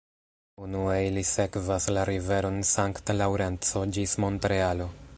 Unue 0.67 0.95
ili 1.09 1.23
sekvas 1.31 1.87
la 1.97 2.07
riveron 2.11 2.59
Sankt-Laŭrenco 2.71 3.89
ĝis 3.99 4.21
Montrealo. 4.27 4.95